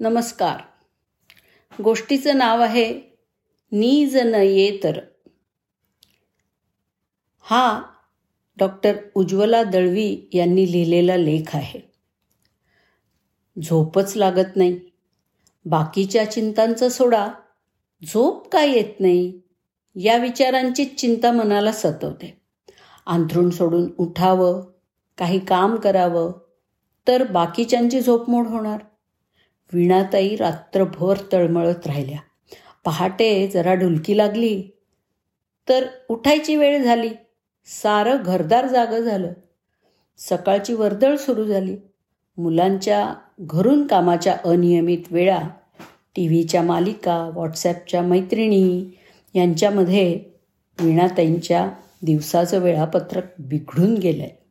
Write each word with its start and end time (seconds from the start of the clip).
नमस्कार. 0.00 0.60
गोष्टीचं 1.82 2.38
नाव 2.38 2.60
आहे 2.60 3.00
नीज 3.72 4.16
न 4.16 4.34
ये 4.34 4.78
तर. 4.82 5.00
हा 7.40 7.82
डॉक्टर 8.56 8.96
उज्ज्वला 9.14 9.62
दळवी 9.62 10.30
यांनी 10.32 10.72
लिहिलेला 10.72 11.16
लेख 11.16 11.56
आहे. 11.56 11.92
झोपच 13.62 14.16
लागत 14.16 14.56
नाही. 14.56 14.80
बाकीच्या 15.64 16.30
चिंतांचा 16.30 16.88
सोडा. 16.88 17.28
झोप 18.02 18.48
काय 18.48 18.68
येत 18.68 19.00
नाही? 19.00 19.40
या 19.96 20.16
विचारांचीच 20.16 21.00
चिंता 21.00 21.32
मनाला 21.32 21.72
सतवते. 21.72 22.40
अंथरूण 23.06 23.50
सोडून 23.50 23.90
उठावं 23.98 24.70
काही 25.18 25.38
काम 25.38 25.76
करावं 25.76 26.32
तर 27.08 27.24
बाकीच्यांची 27.32 28.00
झोपमोड 28.00 28.46
होणार. 28.46 28.78
वीणाताई 29.74 30.36
रात्रभर 30.36 31.18
तळमळत 31.32 31.86
राहिल्या. 31.86 32.18
पहाटे 32.84 33.46
जरा 33.48 33.74
ढुलकी 33.74 34.16
लागली. 34.16 34.60
तर 35.68 35.86
उठायची 36.08 36.56
वेळ 36.56 36.82
झाली. 36.84 37.10
सारं 37.68 38.22
घरदार 38.22 38.66
जागं 38.66 39.00
झालं. 39.00 39.32
सकाळची 40.18 40.74
वर्दळ 40.74 41.16
सुरू 41.16 41.44
झाली. 41.44 41.76
मुलांच्या 42.38 43.14
घरून 43.40 43.86
कामाच्या 43.86 44.36
अनियमित 44.44 45.12
वेळा 45.12 45.40
टी 46.16 46.26
व्हीच्या 46.28 46.62
मालिका 46.62 47.16
व्हॉट्सॲपच्या 47.34 48.02
मैत्रिणी 48.02 48.90
यांच्यामध्ये 49.34 50.06
वीणाताईंच्या 50.78 51.68
दिवसाचं 52.02 52.60
वेळापत्रक 52.60 53.24
बिघडून 53.38 53.94
गेलं 53.94 54.22
आहे 54.22 54.42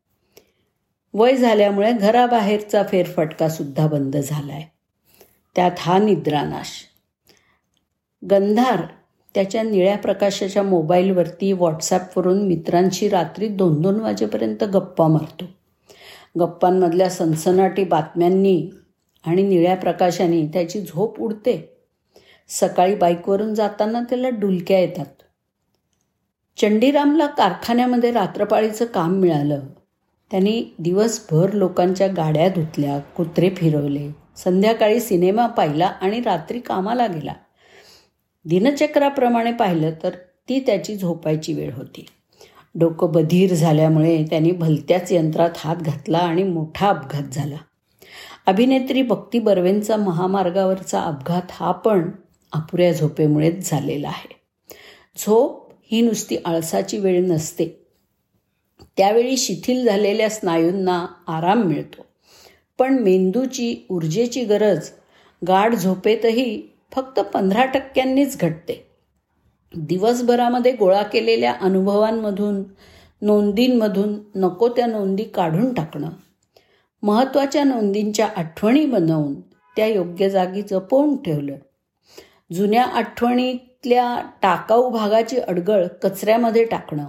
वय 1.14 1.36
झाल्यामुळे 1.36 1.92
घराबाहेरचा 1.92 2.84
फेरफटकासुद्धा 2.84 3.88
बंद 3.88 4.18
झाला 4.18 4.54
आहे 4.54 4.66
त्यात 5.56 5.72
हा 5.80 5.98
निद्रानाश. 5.98 6.70
गंधार 8.32 8.82
त्याच्या 9.36 9.64
निळ्या 9.64 9.98
प्रकाशाच्या 9.98 10.64
मोबाईलवरती 10.64 11.52
व्हॉट्सॲपवरून 11.52 12.48
मित्रांशी 12.48 13.10
रात्री 13.10 13.48
दोन 13.48 13.82
दोन 13.82 14.00
वाजेपर्यंत 14.00 14.64
गप्पा 14.64 15.08
मारतो. 15.08 15.46
गप्पांमधल्या 16.40 17.10
सनसनाटी 17.10 17.84
बातम्यांनी 17.84 18.70
आणि 19.26 19.44
निळ्या 19.44 19.76
प्रकाशाने 19.76 20.48
त्याची 20.48 20.82
झोप 20.82 21.20
उडते. 21.20 21.78
सकाळी 22.48 22.96
बाईकवरून 22.96 23.54
जाताना 23.54 24.02
त्याला 24.02 24.30
डुलक्या 24.30 24.80
येतात. 24.80 25.06
चंडीरामला 26.58 27.26
कारखान्यामध्ये 27.26 28.12
रात्रपाळीचं 28.12 28.86
काम 28.86 29.12
मिळालं. 29.12 29.60
त्यांनी 30.32 30.64
दिवसभर 30.80 31.54
लोकांच्या 31.54 32.08
गाड्या 32.08 32.50
धुतल्या 32.50 33.00
कुत्रे 33.00 33.50
फिरवले 33.50 34.23
संध्याकाळी 34.38 35.00
सिनेमा 35.00 35.48
पाहिला 35.48 35.86
आणि 35.86 36.22
रात्री 36.22 36.60
कामाला 36.60 37.08
गेला. 37.08 37.34
दिनचक्राप्रमाणे 38.46 39.52
पाहिलं 39.52 39.92
तर 40.04 40.10
ती 40.50 40.60
त्याची 40.60 40.96
झोपायची 40.96 41.54
वेळ 41.54 41.74
होती. 41.74 42.06
डोकं 42.76 43.12
बधीर 43.12 43.54
झाल्यामुळे 43.54 44.26
त्यांनी 44.30 44.52
भलत्याच 44.52 45.12
यंत्रात 45.12 45.50
हात 45.56 45.76
घातला 45.76 46.18
आणि 46.18 46.44
मोठा 46.44 46.90
अपघात 46.90 47.24
झाला. 47.24 47.58
अभिनेत्री 48.46 49.02
भक्ती 49.02 49.40
बर्वेंचा 49.40 49.96
महामार्गावरचा 49.96 51.02
अपघात 51.02 51.42
हा 51.52 51.72
पण 51.72 52.12
अपुऱ्या 52.54 52.92
झोपेमुळेच 52.92 53.70
झालेला 53.70 54.08
आहे. 54.08 54.36
झोप 55.18 55.74
ही 55.92 56.02
नुसती 56.02 56.38
आळसाची 56.46 56.98
वेळ 56.98 57.28
नसते. 57.28 57.88
त्यावेळी 58.98 59.38
शिथिल 59.38 59.86
झालेल्या 59.86 60.30
स्नायूंना 60.30 61.06
आराम 61.28 61.62
मिळतो. 61.62 62.06
पण 62.80 63.00
मेंदूची 63.00 63.86
ऊर्जेची 63.90 64.44
गरज 64.44 64.90
गाढ 65.48 65.76
झोपेतही 65.76 66.62
फक्त 66.92 67.20
पंधरा 67.20 67.66
टक्क्यांनीच 67.66 68.40
घटते. 68.40 68.88
दिवसभरामध्ये 69.76 70.72
गोळा 70.72 71.04
केलेल्या 71.04 71.54
अनुभवांमधून 71.62 72.64
नोंदींमधून 73.22 74.20
नको 74.36 74.68
त्या 74.68 74.86
नोंदी 74.86 75.24
काढून 75.24 75.74
टाकणं. 75.74 76.10
महत्त्वाच्या 77.04 77.64
नोंदींच्या 77.64 78.30
आठवणी 78.38 78.86
बनवून 78.86 79.42
त्या 79.76 79.86
योग्य 79.86 80.30
जागी 80.30 80.62
जपवून 80.62 81.24
ठेवलं. 81.24 81.56
जुन्या 82.54 82.84
आठवणीतल्या 82.84 84.22
टाकाऊ 84.42 84.90
भागाची 84.90 85.38
अडगळ 85.38 85.88
कचऱ्यामध्ये 85.88 86.66
टाकणं. 86.66 87.06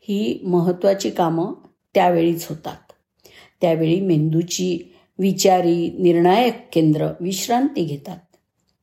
ही 0.00 0.40
महत्त्वाची 0.46 1.10
कामं 1.10 1.52
त्यावेळीच 1.94 2.46
होतात. 2.48 2.83
त्यावेळी 3.64 4.00
मेंदूची 4.00 4.94
विचारी 5.18 5.96
निर्णायक 5.98 6.68
केंद्र 6.72 7.06
विश्रांती 7.20 7.84
घेतात. 7.84 8.16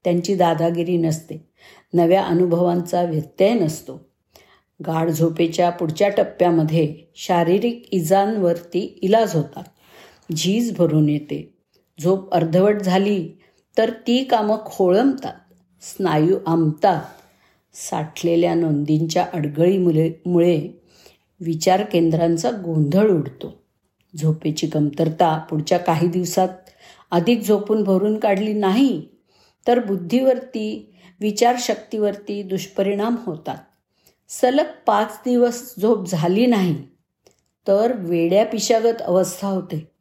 त्यांची 0.04 0.36
दादागिरी 0.36 0.98
नसते. 0.98 1.48
नव्या 1.94 2.24
अनुभवांचा 2.24 3.04
व्यत्यय 3.04 3.54
नसतो. 3.54 4.10
गाढ 4.88 5.10
झोपेच्या 5.10 5.70
पुढच्या 5.70 6.10
टप्प्यामध्ये 6.10 6.96
शारीरिक 7.16 7.88
इजांवरती 7.92 9.00
इलाज 9.02 9.36
होतात. 9.36 9.64
झीज 10.36 10.78
भरून 10.78 11.10
येते. 11.10 11.54
झोप 12.04 12.34
अर्धवट 12.34 12.82
झाली 12.82 13.30
तर 13.78 13.90
ती 14.08 14.24
कामं 14.24 14.58
खोळंबतात. 14.66 15.34
स्नायू 15.82 16.36
आमतात 16.46 17.04
साठलेल्या 17.74 18.54
नोंदींच्या 18.54 19.26
अडगळीमुळे 19.34 20.12
मुळे 20.26 20.68
विचार 21.40 21.84
केंद्रांचा 21.84 22.52
गोंधळ 22.52 23.12
उडतो. 23.12 23.61
झोपेची 24.18 24.68
कमतरता 24.68 25.38
पुढच्या 25.38 25.78
काही 25.78 26.08
दिवसात 26.08 26.48
अधिक 27.12 27.42
झोपून 27.42 27.84
भरून 27.84 28.20
काढली 28.20 28.54
नाही 28.54 29.08
तर 29.68 29.86
बुद्धीवरती 29.86 30.96
विचारशक्तीवरती 31.20 32.44
दुष्परिणाम 32.44 33.16
होतात. 33.26 33.58
सलग 34.30 34.66
पाच 34.88 35.20
दिवस 35.26 35.74
झोप 35.82 36.08
झाली 36.08 36.46
नाही 36.46 36.76
तर 37.68 37.92
वेड्या 37.98 38.46
पिशागत 38.46 39.02
अवस्था 39.02 39.48
होते. 39.48 39.92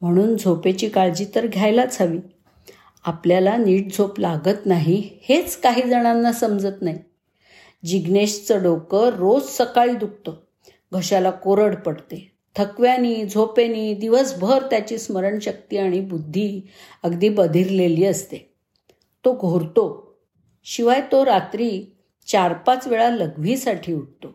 म्हणून 0.00 0.36
झोपेची 0.36 0.88
काळजी 0.88 1.26
तर 1.34 1.46
घ्यायलाच 1.46 2.02
हवी. 2.02 2.18
आपल्याला 3.04 3.56
नीट 3.56 3.92
झोप 3.92 4.20
लागत 4.20 4.66
नाही 4.66 5.18
हेच 5.22 5.56
काही 5.56 5.82
जणांना 5.82 6.32
समजत 6.32 6.82
नाही. 6.82 6.98
जिग्नेशचं 7.84 8.62
डोकं 8.62 9.08
रोज 9.08 9.42
सकाळी 9.42 9.94
दुखतं 9.94 10.32
घशाला 10.92 11.30
कोरड 11.30 11.76
पडते. 11.76 12.37
थकव्यानी 12.58 13.24
झोपेनी 13.24 13.94
दिवसभर 13.94 14.62
त्याची 14.62 14.98
स्मरणशक्ती 14.98 15.76
आणि 15.76 16.00
बुद्धी 16.00 16.60
अगदी 17.02 17.28
बधिरलेली 17.28 18.04
असते. 18.04 18.54
तो 19.24 19.38
घोरतो. 19.40 20.14
शिवाय 20.64 21.00
तो 21.12 21.24
रात्री 21.24 21.84
चार 22.26 22.52
पाच 22.52 22.86
वेळा 22.86 23.10
लघवीसाठी 23.10 23.92
उठतो. 23.92 24.28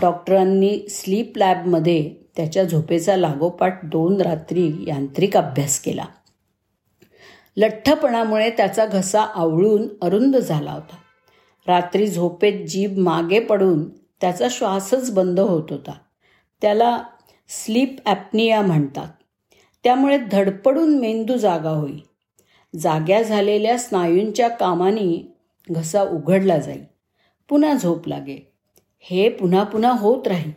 डॉक्टरांनी 0.00 0.88
स्लीप 0.88 1.32
लॅबमध्ये 1.36 2.14
त्याच्या 2.36 2.64
झोपेचा 2.64 3.16
लागोपाठ 3.16 3.84
दोन 3.84 4.20
रात्री 4.20 4.70
यांत्रिक 4.86 5.36
अभ्यास 5.36 5.80
केला. 5.80 6.04
लठ्ठपणामुळे 7.56 8.50
त्याचा 8.50 8.86
घसा 8.86 9.22
आवळून 9.22 9.88
अरुंद 10.02 10.36
झाला 10.36 10.72
होता. 10.72 10.96
रात्री 11.66 12.06
झोपेत 12.06 12.66
जीभ 12.66 12.98
मागे 12.98 13.40
पडून 13.40 13.88
त्याचा 13.90 14.46
श्वासच 14.50 15.14
बंद 15.14 15.40
होत 15.40 15.64
होता. 15.70 15.92
त्याला 16.62 17.02
स्लीप 17.48 17.96
ॲपनिया 18.06 18.62
म्हणतात. 18.62 19.08
त्यामुळे 19.84 20.18
धडपडून 20.18 20.98
मेंदू 20.98 21.36
जागा 21.36 21.70
होई 21.70 21.98
जाग्या 22.78 23.22
झालेल्या 23.22 23.78
स्नायूंच्या 23.78 24.48
कामाने 24.48 25.34
घसा 25.70 26.02
उघडला 26.02 26.58
जाईल. 26.58 26.84
पुन्हा 27.48 27.74
झोप 27.74 28.08
लागे 28.08 28.52
हे 29.00 29.28
पुन्हा 29.28 29.62
पुन्हा 29.62 29.92
होत 29.92 30.28
राहील. 30.28 30.52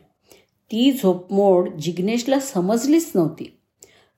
ती 0.71 0.91
झोपमोड 0.91 1.69
जिग्नेशला 1.69 2.39
समजलीच 2.39 3.11
नव्हती. 3.15 3.59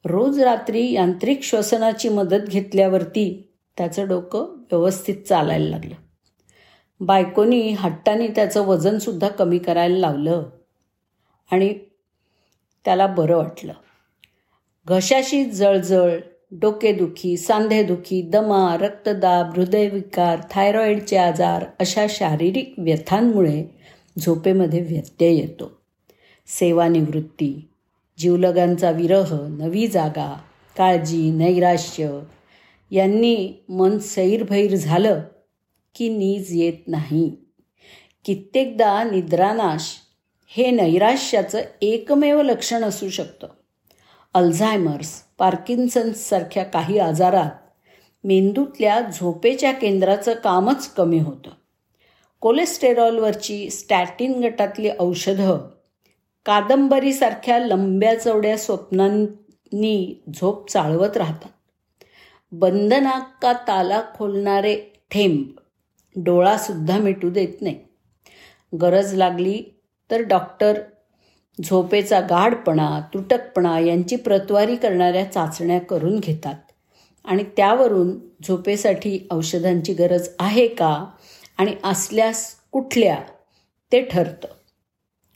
रोज 0.05 0.39
रात्री 0.39 0.91
यांत्रिक 0.91 1.43
श्वसनाची 1.43 2.09
मदत 2.09 2.47
घेतल्यावरती 2.47 3.49
त्याचं 3.77 4.07
डोकं 4.07 4.39
व्यवस्थित 4.39 5.15
चालायला 5.29 5.69
लागलं. 5.69 5.95
बायकोनी 6.99 7.71
हट्टाने 7.71 8.27
त्याचं 8.27 8.65
वजनसुद्धा 8.65 9.27
कमी 9.27 9.57
करायला 9.57 9.97
लावलं. 9.97 10.49
आणि 11.51 11.73
त्याला 12.85 13.07
बरं 13.07 13.37
वाटलं. 13.37 13.73
घशाशी 14.87 15.45
जळजळ 15.45 16.17
डोकेदुखी 16.51 17.37
सांधेदुखी 17.37 18.21
दमा 18.21 18.77
रक्तदाब 18.77 19.55
हृदयविकार 19.55 20.39
थायरॉईडचे 20.51 21.17
आजार 21.17 21.65
अशा 21.79 22.05
शारीरिक 22.09 22.73
व्यथांमुळे 22.77 23.65
झोपेमध्ये 24.19 24.81
व्यत्यय 24.81 25.33
येतो. 25.33 25.71
सेवानिवृत्ती 26.47 27.67
जीवलगांचा 28.17 28.91
विरह 28.91 29.47
नवी 29.47 29.87
जागा 29.87 30.39
काळजी 30.77 31.31
नैराश्य 31.31 32.19
यांनी 32.91 33.63
मन 33.69 33.97
सैरभैर 33.97 34.75
झालं 34.75 35.21
की 35.95 36.09
नीज 36.09 36.47
येत 36.51 36.87
नाही. 36.87 37.35
कित्येकदा 38.25 39.03
निद्रानाश 39.03 39.95
हे 40.49 40.71
नैराश्याचं 40.71 41.61
एकमेव 41.81 42.41
लक्षण 42.41 42.83
असू 42.83 43.09
शकतं. 43.09 43.47
अल्झायमर्स 44.33 45.21
पार्किन्सन्ससारख्या 45.37 46.63
काही 46.63 46.99
आजारात 46.99 47.51
मेंदूतल्या 48.23 49.01
झोपेच्या 49.01 49.71
केंद्राचं 49.71 50.33
कामच 50.33 50.93
कमी 50.93 51.19
होतं. 51.19 51.49
कोलेस्टेरॉलवरची 52.41 53.69
स्टॅटिन 53.69 54.43
गटातली 54.43 54.89
औषधं 54.99 55.57
कादंबरीसारख्या 56.45 57.59
लंब्या 57.59 58.19
चवड्या 58.19 58.57
स्वप्नांनी 58.57 60.23
झोप 60.33 60.69
चाळवत 60.69 61.17
राहतात. 61.17 61.49
बंधनाका 62.51 63.53
ताला 63.53 64.01
खोलणारे 64.17 64.75
थेंब 65.11 65.43
डोळासुद्धा 66.15 66.97
मिटू 66.97 67.29
देत 67.29 67.61
नाही. 67.61 67.79
गरज 68.81 69.13
लागली 69.13 69.76
तर 70.11 70.21
डॉक्टर 70.21 70.79
झोपेचा 71.63 72.19
गाढपणा 72.19 73.01
तुटकपणा 73.13 73.79
यांची 73.79 74.15
प्रतवारी 74.15 74.75
करणाऱ्या 74.75 75.31
चाचण्या 75.31 75.79
करून 75.79 76.19
घेतात. 76.19 76.55
आणि 77.25 77.43
त्यावरून 77.43 78.19
झोपेसाठी 78.47 79.27
औषधांची 79.31 79.93
गरज 79.93 80.29
आहे 80.39 80.67
का? 80.67 81.05
आणि 81.57 81.75
असल्यास 81.83 82.55
कुठल्या? 82.71 83.17
ते 83.91 84.01
ठरतं. 84.01 84.47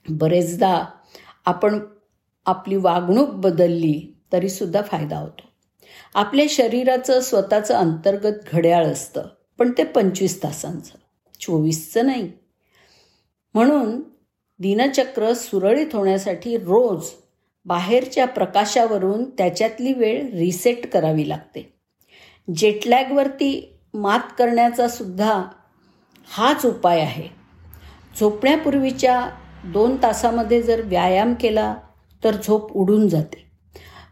बरेचदा 0.10 0.86
आपण 1.46 1.80
आपली 2.46 2.76
वागणूक 2.76 3.30
बदलली 3.30 4.16
तरीसुद्धा 4.34 4.82
फायदा 4.82 5.18
होतो. 5.18 5.42
आपल्या 6.16 6.46
शरीराचं 6.50 7.22
स्वतःचं 7.22 7.74
अंतर्गत 7.74 8.34
घड्याळ 8.54 8.86
असतं 8.86 9.22
पण 9.58 9.72
ते 9.78 9.84
पंचवीस 9.84 10.44
तासांचं 10.44 10.98
चोवीसचं 11.40 12.06
नाही. 12.06 12.32
म्हणून 13.54 14.02
दिनचक्र 14.62 15.34
सुरळीत 15.34 15.88
होण्यासाठी 15.94 16.58
रोज 16.58 17.06
बाहेरच्या 17.66 18.26
प्रकाशावरून 18.26 19.30
त्याच्यातली 19.30 19.94
वेळ 19.94 20.30
रिसेट 20.34 20.92
करावी 20.92 21.30
लागते. 21.30 21.74
जेटलॅगवरती 22.56 23.80
मात 23.94 24.20
करण्याचा 24.38 24.88
सुद्धा 24.88 25.44
हाच 26.28 26.66
उपाय 26.66 27.02
आहे. 27.02 27.28
झोपण्यापूर्वीच्या 28.20 29.30
दोन 29.64 29.96
तासामध्ये 30.04 30.62
जर 30.62 30.82
व्यायाम 30.82 31.34
केला 31.34 31.76
तर 32.24 32.36
झोप 32.44 32.72
उडून 32.72 33.08
जाते. 33.08 33.44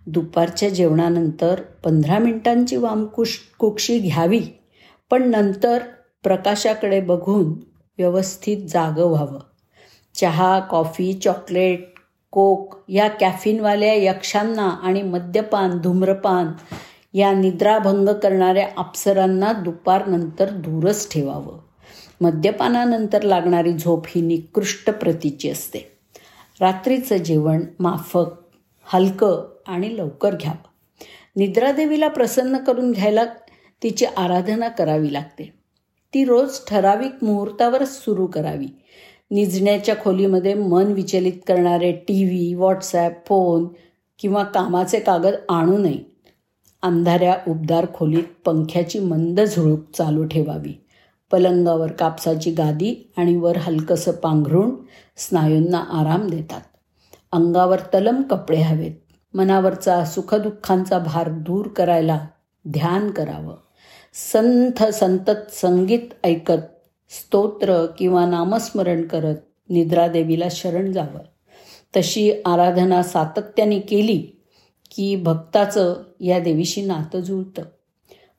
दुपारच्या 0.07 0.69
जेवणानंतर 0.69 1.61
पंधरा 1.83 2.19
मिनिटांची 2.19 2.75
वामकुश 2.75 3.39
कुक्षी 3.59 3.99
घ्यावी 3.99 4.41
पण 5.11 5.29
नंतर 5.29 5.79
प्रकाशाकडे 6.23 7.01
बघून 7.01 7.53
व्यवस्थित 7.97 8.57
जागं 8.57 9.03
व्हावं. 9.03 9.39
चहा 10.21 10.59
कॉफी 10.59 11.13
चॉकलेट 11.13 11.93
कोक 12.31 12.75
या 12.89 13.07
कॅफिनवाल्या 13.07 13.93
यक्षांना 13.93 14.69
आणि 14.69 15.01
मद्यपान 15.01 15.79
धूम्रपान 15.79 16.51
या 17.13 17.31
निद्राभंग 17.31 18.09
करणाऱ्या 18.09 18.67
अप्सरांना 18.77 19.53
दुपारनंतर 19.53 20.49
दूरच 20.49 21.11
ठेवावं. 21.11 21.59
मद्यपानानंतर 22.21 23.21
लागणारी 23.21 23.73
झोप 23.73 24.05
ही 24.07 24.21
निकृष्ट 24.21 24.89
प्रतीची 24.89 25.49
असते. 25.49 25.79
रात्रीचं 26.61 27.17
जेवण 27.17 27.61
माफक 27.79 28.25
हलकं 28.83 29.57
आणि 29.67 29.97
लवकर 29.97 30.35
घ्यावं 30.35 30.67
निद्रादेवीला 31.35 32.07
प्रसन्न 32.07 32.57
करून 32.57 32.91
घ्यायला 32.91 33.25
तिची 33.83 34.05
आराधना 34.05 34.67
करावी 34.67 35.13
लागते. 35.13 35.53
ती 36.13 36.25
रोज 36.25 36.59
ठराविक 36.67 37.23
मुहूर्तावरच 37.23 38.05
सुरू 38.05 38.25
करावी. 38.25 38.67
निजण्याच्या 39.31 39.95
खोलीमध्ये 39.95 40.53
मन 40.53 40.91
विचलित 40.91 41.33
करणारे 41.47 41.91
टी 41.91 42.23
व्ही 42.23 42.53
व्हॉट्सॲप 42.53 43.27
फोन 43.27 43.67
किंवा 44.19 44.43
कामाचे 44.43 44.99
कागद 44.99 45.33
आणू 45.49 45.77
नये. 45.77 46.17
अंधाऱ्या 46.81 47.37
उबदार 47.47 47.85
खोलीत 47.93 48.23
पंख्याची 48.45 48.99
मंद 48.99 49.41
झुळूक 49.41 49.79
चालू 49.97 50.23
ठेवावी. 50.23 50.85
पलंगावर 51.31 51.91
कापसाची 51.91 52.51
गादी 52.51 53.11
आणि 53.17 53.35
वर 53.35 53.57
हलकंसं 53.57 54.11
पांघरून 54.11 54.71
स्नायूंना 55.17 55.77
आराम 55.77 56.27
देतात. 56.27 56.61
अंगावर 57.31 57.79
तलम 57.79 58.21
कपडे 58.21 58.57
हवेत. 58.57 58.91
मनावरचा 59.33 60.05
सुखदुःखांचा 60.05 60.99
भार 60.99 61.29
दूर 61.29 61.67
करायला 61.67 62.27
ध्यान 62.67 63.11
करावं. 63.11 63.55
संथ 64.13 64.83
संतत 64.83 65.51
संगीत 65.51 65.99
ऐकत 66.23 66.78
स्तोत्र 67.09 67.85
किंवा 67.85 68.25
नामस्मरण 68.25 69.07
करत 69.07 69.35
निद्रादेवीला 69.69 70.45
शरण 70.51 70.91
जावं. 70.91 71.19
तशी 71.95 72.31
आराधना 72.45 73.03
सातत्याने 73.03 73.79
केली 73.79 74.31
की 74.91 75.15
भक्ताचं 75.15 76.03
या 76.19 76.39
देवीशी 76.39 76.81
नातं 76.81 77.19
जुळतं. 77.19 77.61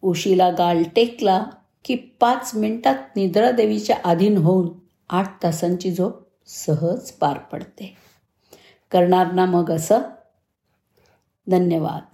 उशीला 0.02 0.50
गाल 0.50 0.82
टेकला 0.82 1.44
की 1.84 1.94
पाच 1.94 2.50
मिनिटात 2.54 3.16
निद्रादेवीच्या 3.16 3.96
अधीन 4.04 4.36
होऊन 4.36 4.68
आठ 5.10 5.42
तासांची 5.42 5.92
झोप 5.92 6.14
सहज 6.46 7.10
पार 7.10 7.38
पडते. 7.38 7.96
करणार 8.90 9.32
ना 9.32 9.44
मग 9.44 9.70
असं? 9.70 9.98
धन्यवाद. 11.46 12.09